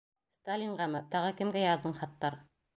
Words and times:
—Сталинғамы, 0.39 1.03
тағы 1.17 1.37
кемгә 1.43 1.65
яҙҙың 1.69 1.97
хаттар? 2.03 2.43